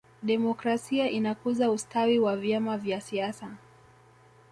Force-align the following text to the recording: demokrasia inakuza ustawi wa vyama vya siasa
demokrasia 0.23 1.09
inakuza 1.09 1.71
ustawi 1.71 2.19
wa 2.19 2.37
vyama 2.37 2.77
vya 2.77 3.01
siasa 3.01 3.51